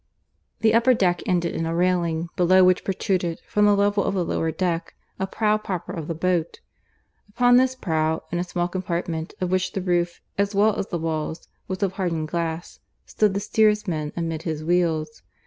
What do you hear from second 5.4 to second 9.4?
proper of the boat. Upon this prow, in a small compartment